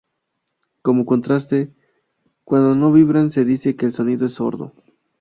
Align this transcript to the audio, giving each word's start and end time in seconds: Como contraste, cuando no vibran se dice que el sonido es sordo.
Como 0.81 1.05
contraste, 1.05 1.71
cuando 2.43 2.73
no 2.73 2.91
vibran 2.91 3.29
se 3.29 3.45
dice 3.45 3.75
que 3.75 3.85
el 3.85 3.93
sonido 3.93 4.25
es 4.25 4.33
sordo. 4.33 4.73